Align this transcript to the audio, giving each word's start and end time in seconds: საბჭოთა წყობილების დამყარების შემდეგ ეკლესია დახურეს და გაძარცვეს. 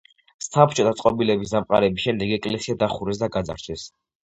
საბჭოთა 0.45 0.93
წყობილების 1.01 1.53
დამყარების 1.57 2.07
შემდეგ 2.07 2.35
ეკლესია 2.39 2.79
დახურეს 2.83 3.23
და 3.25 3.33
გაძარცვეს. 3.39 3.89